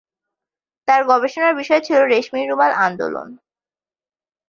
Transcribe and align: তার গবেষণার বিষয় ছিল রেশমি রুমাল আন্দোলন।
তার 0.87 1.01
গবেষণার 1.09 1.53
বিষয় 1.55 1.81
ছিল 1.81 1.97
রেশমি 2.03 2.41
রুমাল 2.43 2.71
আন্দোলন। 2.85 3.29